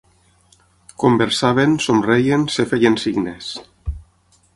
[1.03, 3.51] Conversaven, somreien, es feien signes